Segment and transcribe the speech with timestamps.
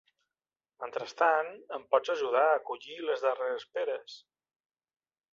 [0.83, 4.17] Mentrestant em pots ajudar a collir les darreres peres.